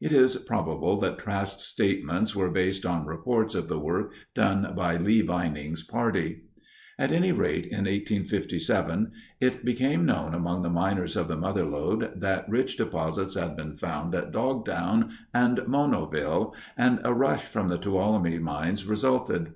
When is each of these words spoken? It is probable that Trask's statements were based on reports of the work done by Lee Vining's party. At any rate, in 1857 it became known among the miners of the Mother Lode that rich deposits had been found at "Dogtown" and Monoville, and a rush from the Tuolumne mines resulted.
It 0.00 0.12
is 0.14 0.34
probable 0.36 0.98
that 1.00 1.18
Trask's 1.18 1.64
statements 1.64 2.34
were 2.34 2.48
based 2.48 2.86
on 2.86 3.04
reports 3.04 3.54
of 3.54 3.68
the 3.68 3.78
work 3.78 4.12
done 4.34 4.72
by 4.74 4.96
Lee 4.96 5.20
Vining's 5.20 5.82
party. 5.82 6.44
At 6.98 7.12
any 7.12 7.32
rate, 7.32 7.66
in 7.66 7.80
1857 7.80 9.12
it 9.42 9.66
became 9.66 10.06
known 10.06 10.32
among 10.32 10.62
the 10.62 10.70
miners 10.70 11.16
of 11.16 11.28
the 11.28 11.36
Mother 11.36 11.66
Lode 11.66 12.18
that 12.18 12.48
rich 12.48 12.78
deposits 12.78 13.34
had 13.34 13.56
been 13.58 13.76
found 13.76 14.14
at 14.14 14.32
"Dogtown" 14.32 15.10
and 15.34 15.58
Monoville, 15.66 16.54
and 16.74 17.00
a 17.04 17.12
rush 17.12 17.42
from 17.44 17.68
the 17.68 17.76
Tuolumne 17.76 18.40
mines 18.40 18.86
resulted. 18.86 19.52